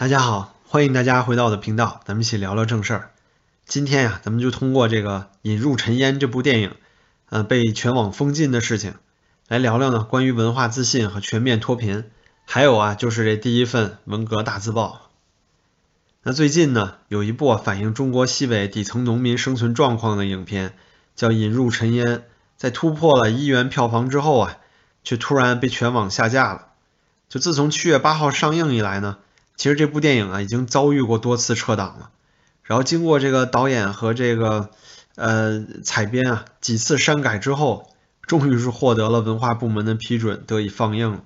[0.00, 3.10] 大家好，欢迎大家回到我的频道，咱们一起聊聊正事儿。
[3.66, 6.74] 今天呀，咱们就通过这个《引入尘烟》这部电影，
[7.28, 8.94] 呃，被全网封禁的事情，
[9.46, 12.06] 来聊聊呢关于文化自信和全面脱贫，
[12.46, 15.10] 还有啊，就是这第一份文革大字报。
[16.22, 20.72] 那最近呢，有一部反映中国西北底层农民生存状况的影片，
[21.14, 22.06] 叫《引入尘烟》，
[22.56, 24.56] 在突破了一元票房之后啊，
[25.04, 26.68] 却突然被全网下架了。
[27.28, 29.18] 就自从七月八号上映以来呢。
[29.60, 32.08] 其实这部电影啊，已经遭遇过多次撤档了，
[32.62, 34.70] 然后经过这个导演和这个
[35.16, 37.90] 呃采编啊几次删改之后，
[38.22, 41.24] 终于是获得了文化部门的批准，得以放映了。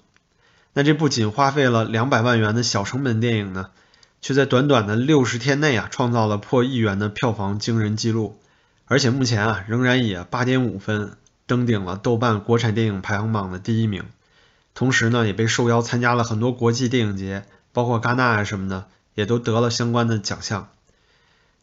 [0.72, 3.68] 那这部仅花费了两百万元的小成本电影呢，
[4.20, 8.36] 却在短短的六十天内啊，创造了破亿元的票房惊人纪录，
[8.86, 11.12] 而且目前啊，仍然以八点五分
[11.46, 14.02] 登顶了豆瓣国产电影排行榜的第一名，
[14.74, 17.44] 同时呢，也被受邀参加了很多国际电影节。
[17.74, 20.70] 包括戛纳啊什么的，也都得了相关的奖项。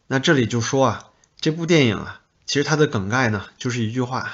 [0.06, 1.06] 那这里就说啊，
[1.40, 4.30] 这部电影啊，其实它的梗概呢，就是一句话，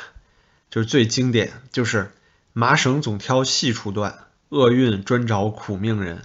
[0.71, 2.11] 就是最经典，就是
[2.53, 6.23] 麻绳总挑细处断，厄运专找苦命人。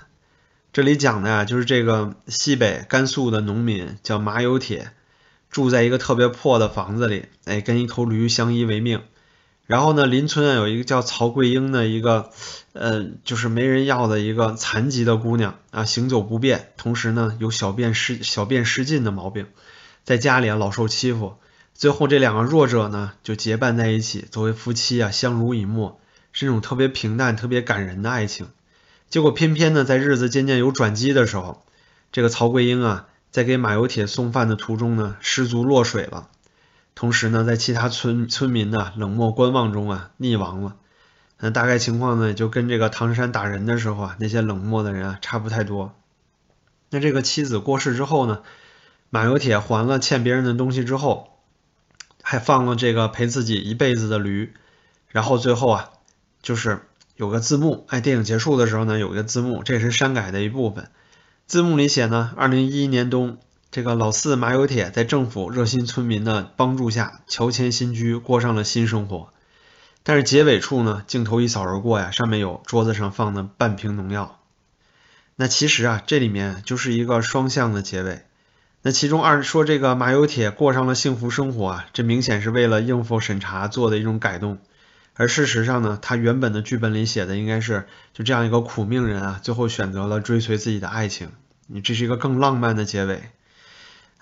[0.73, 4.91] 这里讲的啊，就是这个西北甘肃的农民叫马有铁，
[5.51, 9.03] 住在一个特别破的房子里，哎，跟一头驴相依为命。
[9.73, 12.29] 然后呢，邻村啊有一个叫曹桂英的一个，
[12.73, 19.47] 呃，就是没人要的一个残疾的姑娘啊，行走不便，同时呢有小便失小便失禁的毛病，
[20.03, 21.37] 在家里啊老受欺负。
[21.73, 25.99] 最后这两个弱者呢就结伴在一起，作为夫妻啊相濡以沫，
[26.33, 28.49] 是那种特别平淡、特别感人的爱情。
[29.09, 31.65] 结果偏偏呢在日子渐渐有转机的时候，
[32.11, 36.29] 这个曹桂英啊在给马有铁送饭的途中呢失足落水了。
[36.95, 40.75] 同时呢，在其他村村民的冷漠观望中啊，溺亡了。
[41.39, 45.93] 那大概情况呢，就跟这个唐山打人的时候啊，那些冷漠的人啊，差不太多。
[46.89, 48.43] 那这个妻子过世之后呢，
[49.09, 51.39] 马有铁还了欠别人的东西之后，
[52.21, 54.53] 还放了这个陪自己一辈子的驴。
[55.09, 55.89] 然后最后啊，
[56.41, 56.81] 就是
[57.15, 60.89] 有个字幕，哎，电影结束的时候呢，有一个字幕，这是删改的一部分。
[61.47, 63.39] 字幕里写呢，二零一一年冬。
[63.73, 69.33] 这个老四马有铁在政府热心村民的帮助下，乔迁新居，过上了新生活。
[70.03, 74.39] 但是结尾处呢，镜头一扫而过呀，上面有桌子上放的半瓶农药。
[75.35, 78.21] 那其实啊，这里面就是一个双向的结尾。
[78.83, 84.59] 那其中二说这个马有铁过上了幸福生活啊，这明显是为了应付审查做的一种改动。
[85.15, 91.31] 而事实上呢，他原本的剧本里写的应该是就这样一个苦命人啊，最后选择了追随自己的爱情。
[91.65, 93.23] 你这是一个更浪漫的结尾。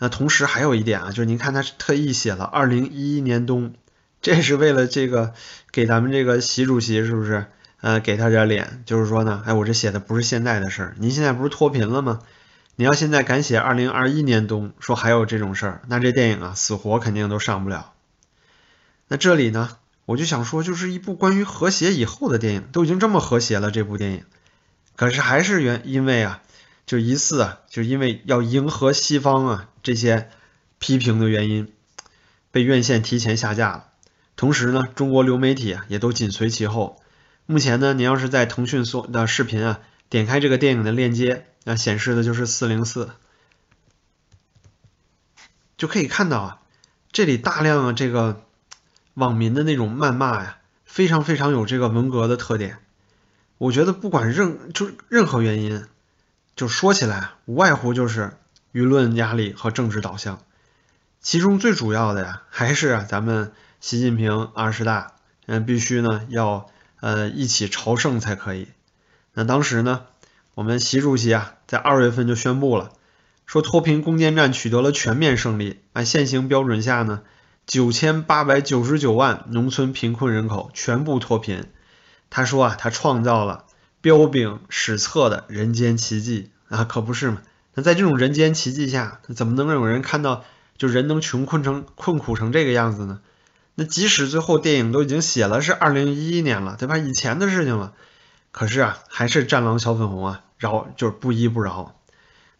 [0.02, 3.76] 那同时还有一点啊，就是您看他特意写了二零一一年冬，
[4.20, 5.36] 这是为了这个
[5.72, 7.46] 给咱们这个习主席是不是？
[7.82, 12.20] 呃，给他点脸，就是说呢，哎，我这写的不是现在的事儿，您现在不是脱贫了吗？
[12.76, 17.94] 你要现在敢写二零二一年冬，说还有这种事儿，那这电影啊，死活肯定都上不了。
[19.08, 24.24] 那这里呢，我就想说，就是一部关于和谐以后的电影，都已经这么和谐了，这部电影，
[24.96, 26.42] 可是还是原因为啊。
[26.88, 30.30] 就疑似啊，就因为要迎合西方啊这些
[30.80, 31.72] 批评的原因，
[32.52, 33.88] 被院线提前下架了。
[34.36, 37.02] 同时呢，中国流媒体也都紧随其后。
[37.46, 43.12] 目前呢，你要是在腾讯搜的视频啊，点开这个电影的链接，那显示的就是四零四，
[45.78, 46.62] 就可以看到啊，
[47.12, 48.44] 这里大量的这个
[49.16, 52.78] 网民的那种谩骂呀，非常非常有这个文革的特点。
[53.58, 55.86] 我觉得不管任就任何原因。
[56.54, 58.34] 就说起来，无外乎就是
[58.74, 60.42] 舆论压力和政治导向，
[61.22, 65.14] 其中最主要的呀，还是咱们习近平二十大，
[65.46, 68.68] 嗯，必须呢要呃一起朝圣才可以。
[69.34, 70.06] 那当时呢，
[70.54, 72.92] 我们习主席啊，在二月份就宣布了，
[73.46, 77.22] 说脱贫攻坚战取得了全面胜利，按现行标准下呢，
[77.66, 81.66] 九千八百九十九万农村贫困人口全部脱贫。
[82.30, 83.66] 他说啊，他创造了。
[84.04, 87.44] 彪炳史册的人间奇迹啊，可不是嘛？
[87.74, 90.44] 那在这种人间奇迹下，怎么能有人看到
[90.78, 93.20] 就人能穷困成困苦成这个样子呢？
[93.76, 96.98] 那即使最后电影都已经写了是二零一一年了，对吧？
[96.98, 97.94] 以前的事情了，
[98.52, 101.96] 可是啊，还是战狼小粉红啊，饶就是不依不饶。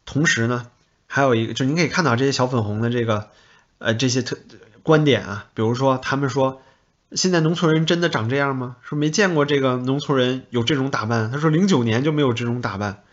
[0.06, 0.68] 同时呢，
[1.08, 3.28] 还有一个，就您可以看到这些小粉红的这个
[3.80, 4.38] 呃这些特
[4.84, 6.62] 观点啊，比如说他们说。
[7.14, 8.78] 现在农村人真的长这样吗？
[8.84, 11.30] 说没见过这个农村人有这种打扮。
[11.30, 13.04] 他说零九年就没有这种打扮。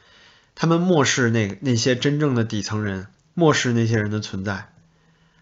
[0.61, 4.73] 他们漠视那那些真正的底层人，漠视那些人的存在。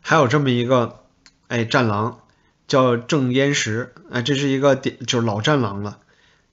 [0.02, 1.04] 还有这么一个
[1.48, 2.20] 哎战狼
[2.68, 5.96] 叫郑烟石，哎这是一个点就是老战狼了。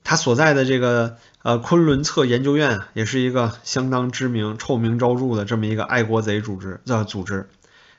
[0.02, 7.50] 他所在的这个呃，昆仑策研究院也是一个相当知名、臭名昭著的这么一个爱国贼组织的组织。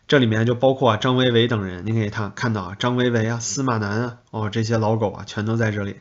[0.07, 5.97] 这里面就包括啊张维为等人，你可以看看到啊张维为啊、司马南啊，哦这些老狗啊全都在这里，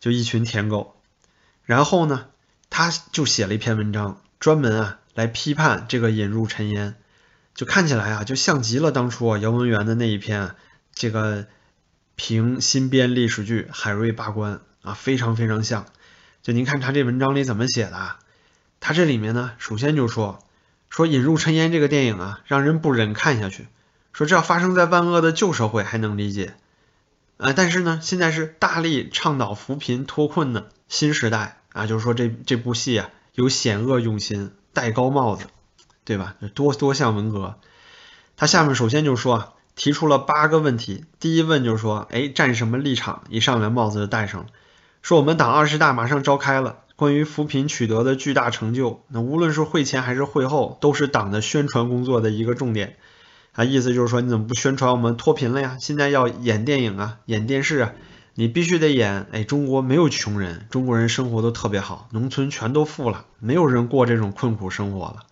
[0.00, 0.96] 就一群舔狗。
[1.62, 2.26] 然后呢，
[2.78, 6.94] 他就写了一篇文章，专门啊来批判这个引入陈烟，
[7.54, 10.56] 就看起来啊就像极了当初啊姚文元的那一篇
[10.92, 11.46] 这个
[12.16, 14.56] 评新编历史剧《海瑞罢官》
[14.86, 15.86] 啊，非常非常像。
[16.42, 18.18] 就您看他这文章里怎么写的，啊？
[18.78, 20.44] 他这里面呢，首先就说
[20.90, 23.68] 说引入尘烟这个电影啊，让人不忍看下去。
[24.12, 26.52] 说这要发生在万恶的旧社会还能理解，
[27.38, 35.44] 啊，但是呢，现在是大力倡导扶贫脱困的新时代啊，就是说这这部戏啊有险恶用心，戴高帽子，
[36.04, 36.34] 对吧？
[36.54, 37.56] 多多像文革。
[38.36, 43.24] 他下面首先就说啊提出了八个问题，第一问就是说，哎，站什么立场？
[43.28, 44.46] 一上来帽子就戴上了。
[45.02, 52.96] 说我们党二十大马上召开了，关于扶贫取得的巨大成就，那无论是会前还是会后，都是党的宣传工作的一个重点
[53.52, 53.64] 啊。
[53.64, 55.76] 意思就是说，你怎么不宣传我们脱贫了呀？
[55.78, 57.92] 现在要演电影啊，演电视啊，
[58.38, 59.26] 你必须得演。
[59.32, 65.24] 哎，中国没有穷人，中国人生活都特别好，农村全都富了，没有人过这种困苦生活了。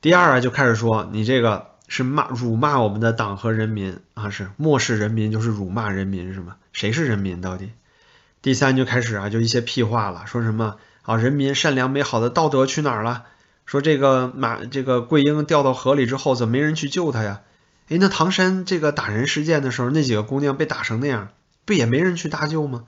[0.00, 6.56] 第二啊，就开始说你这个是骂辱骂我们的党和人民啊，是漠视人民就是辱骂人民是吗？
[6.72, 7.70] 谁是人民到底？
[8.42, 13.24] 第三就开始啊，就一些屁话了，说什么啊，人民善良美好的道德去哪儿了？
[13.64, 17.42] 说这个马这个桂英掉到河里之后，怎么没人去救她呀？
[17.88, 21.28] 哎，那唐山这个打人事件的时候，那几个姑娘被打成那样，
[21.68, 22.86] 不也没人去搭救吗？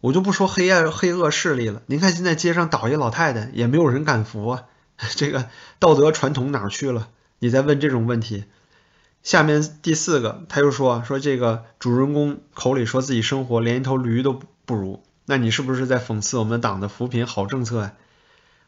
[0.00, 4.62] 我就不说黑暗黑恶势力了，您看现在街上倒一老太太，也没有人敢扶啊，
[5.14, 7.08] 这个道德传统哪去了？
[7.38, 8.44] 你在问这种问题？
[9.22, 14.40] 下面第四个，他又说说这个主人公口里说自己生活连一头驴都。
[14.64, 17.92] 不如，那你是不是在讽刺我们党的扶贫好政策呀？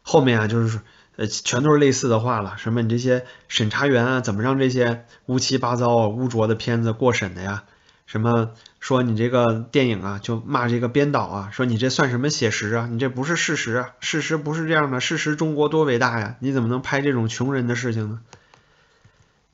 [0.01, 0.79] 后面啊，就是
[1.17, 2.55] 呃，全都是类似的话了。
[2.57, 7.65] 什么你这些审查员啊，怎么让这些乌七八糟、污浊的片子过审的呀？
[8.09, 12.87] 什么说你这个电影啊，就骂这个编导啊，说你这算什么写实啊？
[12.89, 16.35] 你这不是事实啊，事实不是这样的，事实中国多伟大呀？
[16.39, 18.21] 你怎么能拍这种穷人的事情呢？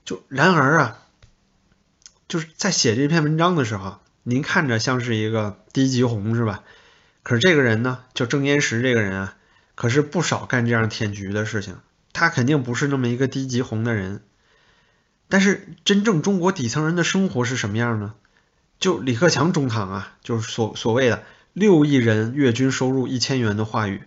[0.05, 0.99] 就然而啊，
[2.29, 3.99] 就是在写这篇文章的时候。
[4.23, 6.63] 您看着像是一个低级红是吧？
[7.23, 9.35] 可是这个人呢，就郑烟石这个人啊，
[9.75, 11.77] 可是不少干这样舔局的事情。
[12.13, 14.21] 他肯定不是那么一个低级红的人。
[15.27, 18.13] 但是真正中国底层人的生活是什么样呢？
[18.85, 21.23] 就李克强中堂啊，就是所所谓的
[21.53, 24.03] 六亿人月均收入一千元的话语，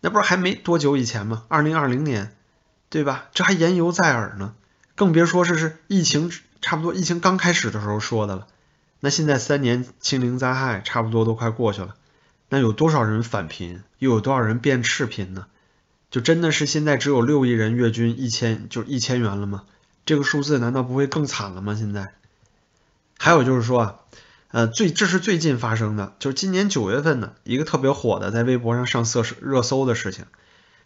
[0.00, 1.42] 那不是还没多久以前吗？
[1.48, 2.34] 二零二零年，
[2.88, 3.26] 对吧？
[3.34, 4.54] 这还言犹在耳呢，
[4.94, 6.32] 更别说是是疫情
[6.62, 8.46] 差不多疫情刚开始的时候说的了。
[9.00, 11.94] 那现在三年清零灾害差不多都快过去了，
[12.48, 15.44] 那有多少人返贫，又有多少人变赤贫呢？
[16.10, 19.64] 就真的是现在只有六亿人月均一千，就一千元了吗？
[20.06, 21.74] 这个数字难道不会更惨了吗？
[21.74, 22.14] 现在，
[23.24, 23.94] 还有就是说啊，
[24.50, 30.24] 呃，最这是最近发生的，就是今年九月份的一个特别火的，在微博上上色热搜的事情，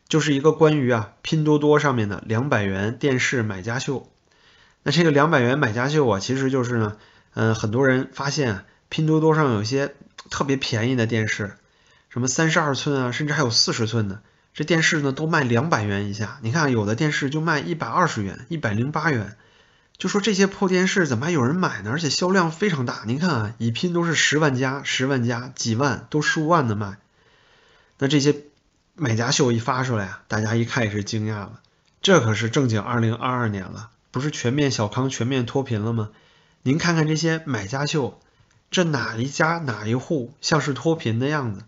[0.06, 4.12] 就是一个关于啊拼多多上面的两百元电视买家秀。
[4.83, 6.99] 那这个两百元买家秀啊，其实就是呢。
[7.33, 9.94] 嗯，很多人发现拼多多上有些
[10.31, 11.56] 特别便宜的电视，
[12.11, 14.21] 什么三十二寸啊，甚至还有四十寸的，
[14.53, 16.39] 这电视呢都卖两百元以下。
[16.43, 19.37] 你看有的电视就卖一百二十元、一百零八元，
[19.98, 21.91] 就说这些破电视怎么还有人买呢？
[21.91, 23.03] 而且销量非常大。
[23.06, 26.98] 您看啊，一拼都是十万加、十万加、几万，都数万的卖。
[27.98, 28.43] 那这些
[28.94, 31.60] 买家秀一发出来啊，大家一看也是惊讶了，
[32.03, 36.10] 这可是正经二零二二年了，不是全面小康、全面脱贫了吗？
[36.62, 38.20] 您看看这些买家秀，
[38.70, 41.62] 这哪一家哪一户像是脱贫的样子？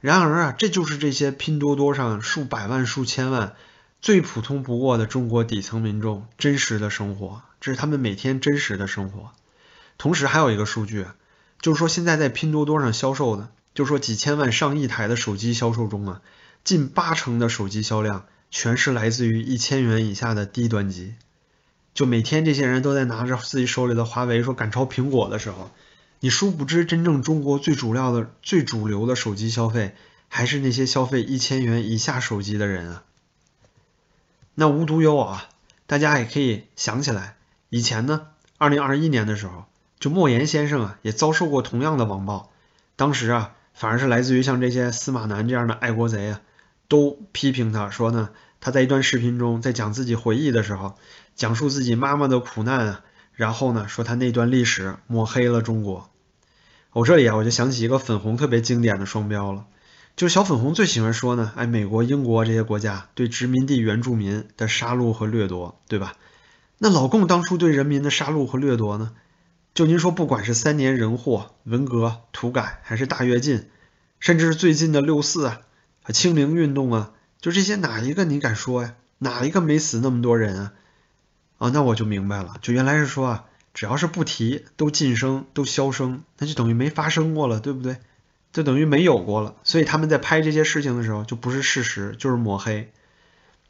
[0.00, 3.54] 然而啊，这就是这些拼多多上数百万、数千万
[4.00, 9.32] 最普通不过的中国底层民众真实的生活，这是他们每天真实的生活。
[9.98, 11.06] 同时还有一个数据，
[11.60, 16.22] 就是说现在在拼多多上销售的，就是说几千万、上亿台的手机销售中啊，
[16.64, 21.14] 近八成的手机销量全是来自于一千元以下的低端机。
[21.92, 25.70] 就每天这些人都在拿着自己手里的华为说赶超苹果的时候，
[26.20, 29.94] 你殊不知真正中国最主要的、最主流的手机消费
[30.28, 33.04] 还是那些消费一千元以下手机的人啊。
[34.54, 35.48] 那无独有偶啊，
[35.86, 37.36] 大家也可以想起来，
[37.70, 38.26] 以前呢，
[38.58, 39.64] 二零二一年的时候，
[39.98, 42.50] 就莫言先生啊也遭受过同样的网暴，
[42.96, 46.40] 当时啊反而是来自于像这些司马南这样的爱国贼啊，
[46.88, 48.30] 都批评他说呢。
[48.62, 50.94] 他在一段视频中，在讲自己回忆的时候，
[51.34, 56.10] 讲述自己妈妈的苦难啊，然后呢，说他那段历史抹黑了中国。
[56.92, 59.64] 我这里啊，我就想起一个粉红特别经典的双标了，
[60.14, 66.12] 就是小粉红最喜欢说呢，哎，美国、英国这些国家对殖民地原住民的杀戮和掠夺，对吧？
[66.82, 69.12] 那老共当初对人民的杀戮和掠夺呢？
[69.74, 73.68] 就您说，不管是三年人祸、文革、土改，还是大跃进，
[74.18, 75.60] 甚至是最近的六四啊、
[76.08, 78.94] 清零运动啊，就这些哪一个你敢说呀？
[79.18, 80.72] 哪一个没死那么多人啊？
[81.58, 83.44] 啊，那我就明白了，就原来是说啊，
[83.74, 87.98] 只要是不提，都晋升，都消声，那就等于没发生过了，对不对？
[88.54, 89.54] 就等于没有过了。
[89.64, 92.90] 所以他们在拍这些事情的时候，就不是事实，就是抹黑。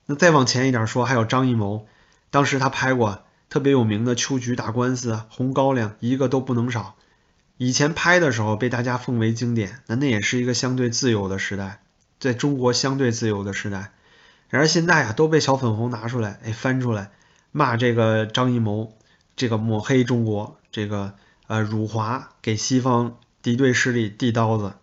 [0.06, 1.88] 那再往前一点说，还有张艺谋，
[2.30, 3.22] 当时他拍过。
[3.52, 6.94] 特别有名的秋菊打官司，红高粱一个都不能少。
[7.56, 11.80] 以前拍的时候被大家奉为经典，那那也是一个相对自由的时代，
[12.20, 13.90] 在中国相对自由的时代。
[14.50, 17.10] 然而现在啊，都被小粉红拿出来，哎，翻出来
[17.50, 18.96] 骂这个张艺谋，
[19.34, 21.14] 这个抹黑中国，这个
[21.48, 24.74] 呃辱华，给西方敌对势力递刀子。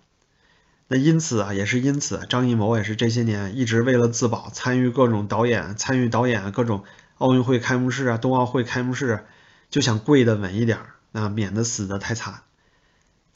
[0.89, 6.83] 那因此啊，也是因此，张艺谋也是这些年一直为了自保，参与各种导演，参与导演各种。
[7.17, 9.25] 奥运会开幕式啊，冬奥会开幕式，
[9.69, 10.79] 就想跪得稳一点
[11.13, 12.41] 啊，免得死得太惨。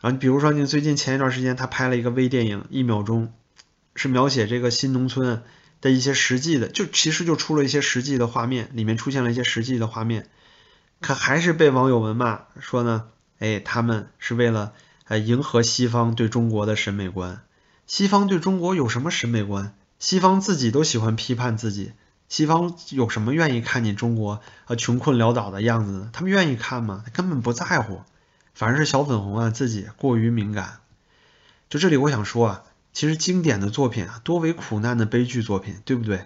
[0.01, 3.27] 啊，你比如说，你最近前一段时间他拍了一个微电影《一秒钟》，
[3.95, 5.43] 是描写这个新农村
[5.79, 10.29] 的一些实际的，就其实就出了一些实际的画面，里面出现了一些实际的画面，
[10.99, 13.07] 可还是被网友们骂说呢，
[13.39, 14.73] 哎，他们是为了
[15.07, 17.41] 呃迎合西方对中国的审美观。
[17.87, 19.75] 西方对中国有什么审美观？
[19.99, 21.91] 西方自己都喜欢批判自己。
[22.31, 26.09] 西方有什么愿意看你中国啊穷困潦倒的样子呢？
[26.13, 27.03] 他们愿意看吗？
[27.05, 28.03] 他根本不在乎，
[28.53, 30.79] 反而是小粉红啊自己过于敏感。
[31.69, 36.23] 就这里我想说啊，其实经典的作品啊多为苦难的悲剧作品，对不对？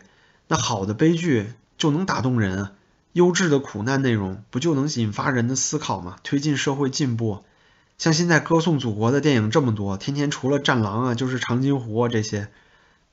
[0.47, 2.73] 那好的悲剧就能打动人啊，
[3.13, 6.17] 优质的苦难内容不就能引发人的思考吗？
[6.21, 7.43] 推进社会进步。
[7.97, 12.49] 像现在歌颂祖国的电影这么多，天天除了战狼啊就是长津湖啊这些，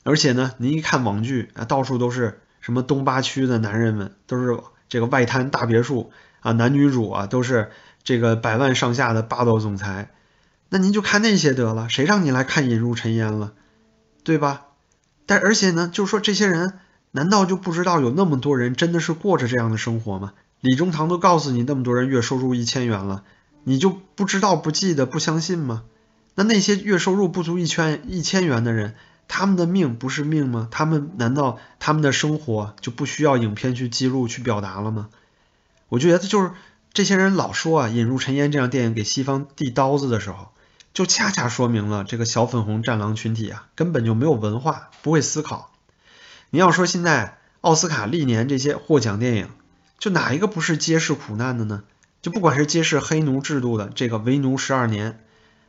[0.04, 2.38] 而且呢，您一看网剧啊，到处都是。
[2.62, 7.70] 什么东八区的男人们都是这个外滩大别墅啊，男女主啊都是
[8.02, 10.10] 这个百万上下的霸道总裁，
[10.70, 13.52] 那您就看那些得了，谁让你来看《引入尘烟》了，
[14.24, 14.68] 对吧？
[15.26, 16.78] 但而且呢，就是说这些人
[17.10, 20.32] 难道就不知道有那么多人真的是过着这样的生活吗？
[20.60, 23.24] 李中堂都告诉你那么多人月收入一千元了，
[23.64, 25.82] 你就不知道、不记得、不相信吗？
[26.34, 28.94] 那那些月收入不足一千一千元的人。
[29.34, 30.68] 他们的命不是命吗？
[30.70, 35.08] 他们难道他们的生活就不需要影片去记录、去表达了吗？
[35.88, 36.50] 我就觉得就是
[36.92, 40.52] 这些人老说啊，《引入尘烟》这样电影给西方递刀子的时候，
[40.92, 45.72] 就恰恰说明了这个小粉红战狼群体啊，根本就没有文化，不会思考。
[46.50, 49.48] 你要说现在奥斯卡历年这些获奖电影，
[49.98, 51.84] 就哪一个不是揭示苦难的呢？
[52.20, 55.12] 就不管是揭示黑奴制度的这个《为奴十二年》，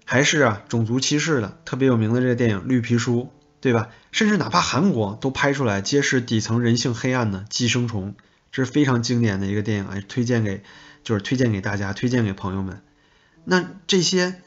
[0.04, 3.32] 还是啊种族歧视的特别有名的这个电影《绿皮书》。
[3.64, 3.92] 对吧？
[4.12, 8.12] 甚至哪怕韩国都拍出来揭示底层人性黑暗的《寄生虫》，
[8.52, 10.64] 这是非常经典的一个电影，哎，推荐给
[11.06, 12.82] 就是推荐给大家，推荐给朋友们。
[13.46, 14.42] 那这些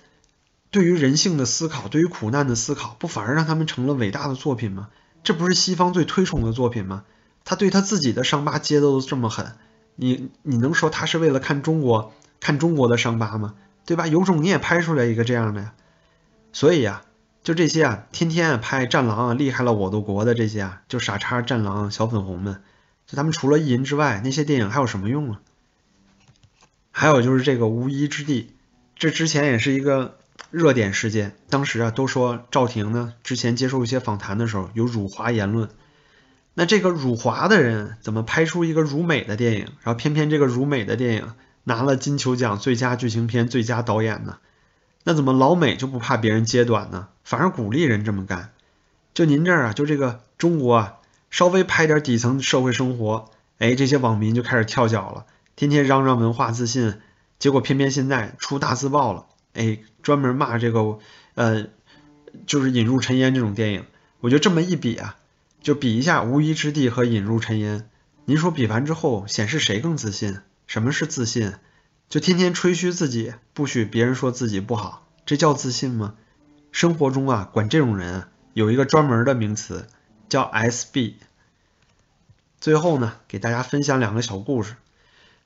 [0.70, 4.90] 对于人性的思考，对于苦难的思考，不反而让他们成了伟大的作品吗？
[5.24, 7.04] 这不是西方最推崇的作品吗？
[7.42, 9.56] 他对他自己的伤疤揭的都这么狠，
[9.94, 13.54] 你你能说他是为了看中国看中国的伤疤吗？
[13.86, 14.06] 对吧？
[14.06, 15.72] 有种你也拍出来一个这样的呀。
[16.52, 17.00] 所以呀。
[17.46, 22.60] 就这些啊，天天拍战狼啊，厉害了我的国的这些啊，就傻叉战狼小粉红们，
[23.06, 25.40] 就他们除了意淫之外，那些电影还有什么用啊？
[26.90, 28.56] 还有就是这个无依之地，
[28.96, 30.18] 这之前也是一个
[30.50, 35.68] 热点事件，当时啊都说赵婷呢之前接受一些访谈的时候有辱华言论，
[36.54, 44.38] 那这个辱华的人怎么拍出一个辱美的电影，然后偏偏这个辱美的电影拿了金球奖最佳剧情片、最佳导演呢？
[45.08, 47.06] 那怎么老美就不怕别人揭短呢？
[47.22, 48.50] 反而鼓励人这么干？
[49.14, 50.96] 就您这儿啊，就这个中国啊，
[51.30, 57.00] 稍微拍点底层社会生活，哎，这些网民就开始跳脚了，天天嚷嚷文化自信，
[57.38, 60.98] 结果偏偏现在出大字报了，哎，专门骂这个
[61.36, 61.68] 呃，
[62.48, 63.84] 就是《引入尘烟》这种电影。
[64.18, 65.16] 我觉得这么一比啊，
[65.62, 67.78] 就比一下《无依之地》和《引入尘烟》，
[68.24, 70.40] 您说比完之后显示谁更自信？
[70.66, 71.52] 什么是自信？
[72.08, 76.14] 就天天吹嘘自己，不许别人说自己不好，这叫自信吗？
[76.70, 79.88] 生活中啊，管这种人有一个专门的名词，
[80.28, 81.14] 叫 SB。
[82.60, 84.76] 最后呢，给大家分享两个小故事。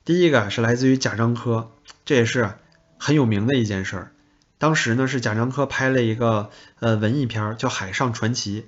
[0.05, 1.71] 第一个是来自于贾樟柯，
[2.05, 2.51] 这也是
[2.97, 4.11] 很有名的一件事儿。
[4.59, 8.61] 当时呢，是贾樟柯拍了一个呃文艺片叫《海上传奇》，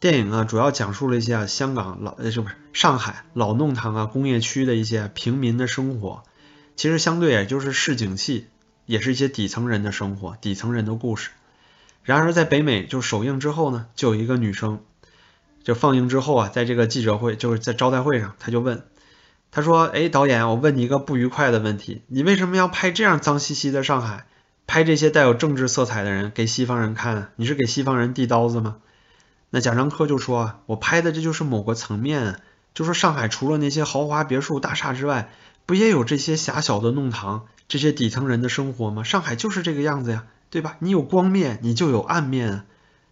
[0.00, 6.24] 电影啊主要讲述了一些香港老呃是不是上海老弄堂啊工业区的一些平民的生活。
[6.78, 8.46] 其实相对也就是市井气，
[8.86, 11.30] 也是一些底层人的生活，底层人的故事。
[12.04, 14.78] 然而在北美就首映之后呢，就有一个女生，
[15.64, 18.84] 就放映之后啊，在这个记者会就是在招待会上，她就问，
[19.50, 24.28] 她说：“哎，导演，我问你一个不愉快的问题，你为什么要拍这样脏兮兮的上海，
[24.68, 27.32] 拍这些带有政治色彩的人给西方人看？
[27.34, 28.76] 你是给西方人递刀子吗？”
[29.50, 32.36] 那贾樟柯就说：“啊，我拍的这就是某个层面，啊
[32.72, 35.32] 就说上海除了那些豪华别墅大厦之外，
[35.68, 39.02] 不也有这些狭小的弄堂，这些底层人的生活吗？
[39.04, 40.76] 上海就是这个样子呀。”对吧？
[40.78, 42.62] 你有光面，你就有暗面。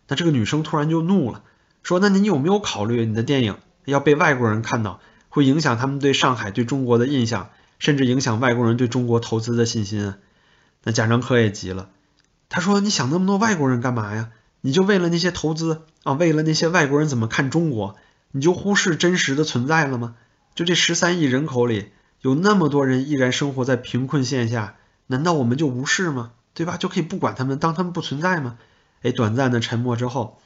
[0.08, 1.42] 那这个女生突然就怒了，
[1.82, 10.14] 说：“那你有没有考虑你的电影要被外国人看到，会影响他们对上海、对中国的印象，甚至影响外国人对中国投资的信心？”
[10.82, 11.90] 那贾樟柯也急了，
[12.48, 14.30] 他说：“你想那么多外国人干嘛呀？
[14.62, 17.96] 你就为了那些投资啊，为了那些外国人怎么看中国，
[18.32, 20.14] 你就忽视真实的存在了吗？
[20.54, 21.90] 就这十三亿人口里，
[22.26, 24.74] 有那么多人依然生活在贫困线下，
[25.06, 26.76] 难道我们就无视吗？”对吧？
[26.76, 28.58] 就可以不管他们，当他们不存在吗？
[29.02, 30.40] 哎，短暂的沉默之后，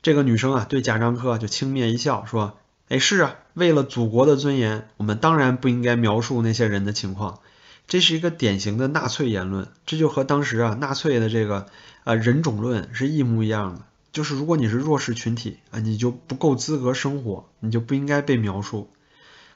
[0.00, 2.56] 这个女生啊，对贾樟柯就轻蔑一笑，说
[2.88, 7.40] ：“哎，是啊，为了祖国的尊严，我们当然不应该描述那些人的情况。
[7.86, 11.66] 这是一个典型的纳粹言论，这就和当时啊纳粹的这个
[12.04, 13.82] 呃人种论是一模一样的。
[14.10, 18.88] 就是如果你是弱势群体啊，你就不够资格生活，你就不应该被描述。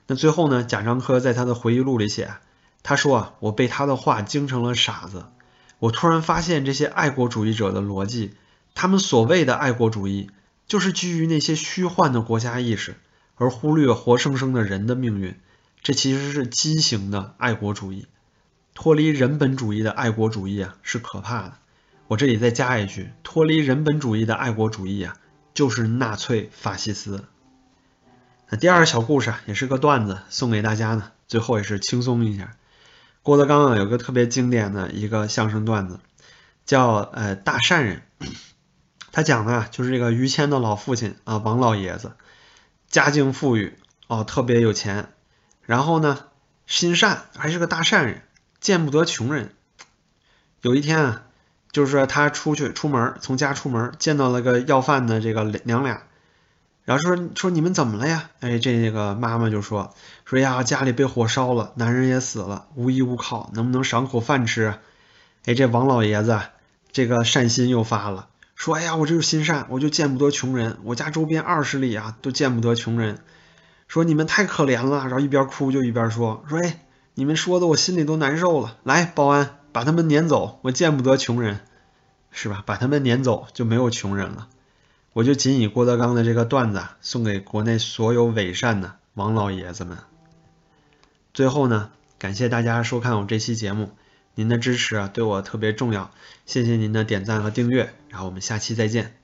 [0.06, 2.34] 那最后呢，贾樟柯在他的回忆录里写，
[2.82, 5.26] 他说啊，我被他的话惊成了傻子。”
[5.80, 8.34] 我突然发现，这些爱国主义者的逻辑，
[8.74, 10.30] 他们所谓的爱国主义，
[10.66, 12.96] 就是基于那些虚幻的国家意识，
[13.36, 15.40] 而忽略活生生的人的命运。
[15.82, 18.06] 这其实是畸形的爱国主义，
[18.74, 21.54] 脱离人本主义的爱国主义啊，是可怕的。
[22.06, 25.16] 我这里再加一句，脱离人本主义的爱国主义啊，
[25.54, 27.24] 就是纳粹法西斯。
[28.52, 32.56] 那第二个小故事啊，也是个段子，送给大家呢，最后也是轻松一下。
[33.22, 36.00] 郭德纲啊，有个特别经典的一个相声段子，
[36.66, 38.02] 叫呃大善人。
[39.12, 42.10] 他讲的啊，就是这个于谦的老父亲啊，王老爷子，
[42.88, 43.78] 家境富裕
[44.08, 45.12] 哦，特别有钱，
[45.62, 46.24] 然后呢，
[46.66, 48.24] 心善，还是个大善人，
[48.58, 49.54] 见不得穷人。
[50.62, 51.22] 有一天啊，
[51.70, 56.02] 就是说他出去出门，从家出门，见到了个要饭的这个娘俩。
[56.84, 58.30] 然后说说你们怎么了呀？
[58.40, 64.74] 哎，这个妈妈就说说呀，家里被火烧了，男人也死了，无依无靠，能不能赏口饭吃？
[65.44, 66.40] 哎，这王老爷子
[66.90, 73.18] 这个善心又发了，说哎呀，我这是心善，我就见不得穷人，我家周边二十里啊都见不得穷人。
[73.86, 76.80] 说你们太可怜了，然后一边哭就一边说说哎，
[77.14, 78.76] 你们说的我心里都难受了。
[78.82, 81.60] 来，保安把他们撵走，我见不得穷人，
[82.30, 82.62] 是吧？
[82.66, 84.48] 把他们撵走就没有穷人了。
[85.12, 89.98] 我就仅以郭德纲的这个段子送给国内所有伪善的王老爷子们。
[91.34, 93.90] 最后呢，感谢大家收看我这期节目，
[94.34, 96.10] 您的支持啊对我特别重要，
[96.46, 99.19] 谢谢您的点赞和订阅，然后我们下期再见。